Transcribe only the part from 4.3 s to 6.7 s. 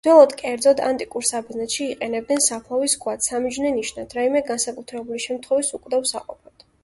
განსაკუთრებული შემთხვევის უკვდავსაყოფად.